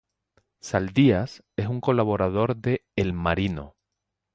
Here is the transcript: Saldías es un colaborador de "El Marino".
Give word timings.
Saldías 0.61 1.43
es 1.55 1.67
un 1.67 1.79
colaborador 1.79 2.55
de 2.57 2.87
"El 2.95 3.13
Marino". 3.13 3.75